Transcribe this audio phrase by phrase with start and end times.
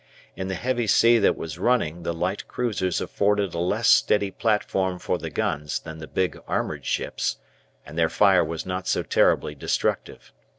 [0.35, 4.97] In the heavy sea that was running the light cruisers afforded a less steady platform
[4.97, 7.37] for the guns than the big armoured ships,
[7.85, 10.33] and their fire was not so terribly destructive.